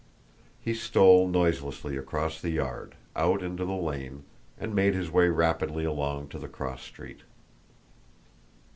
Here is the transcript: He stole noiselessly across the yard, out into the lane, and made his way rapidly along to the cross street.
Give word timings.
He 0.59 0.73
stole 0.73 1.27
noiselessly 1.27 1.95
across 1.95 2.41
the 2.41 2.49
yard, 2.49 2.95
out 3.15 3.43
into 3.43 3.65
the 3.65 3.75
lane, 3.75 4.23
and 4.59 4.73
made 4.73 4.95
his 4.95 5.11
way 5.11 5.29
rapidly 5.29 5.83
along 5.83 6.29
to 6.29 6.39
the 6.39 6.47
cross 6.47 6.81
street. 6.81 7.19